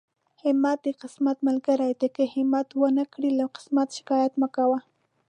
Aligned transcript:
همت 0.43 0.77
د 0.85 0.87
قسمت 1.01 1.37
ملګری 1.47 1.91
دی، 1.99 2.09
که 2.15 2.23
همت 2.33 2.67
ونکړې 2.81 3.29
له 3.39 3.45
قسمت 3.55 3.87
شکايت 3.97 4.33
مکوه. 4.41 4.79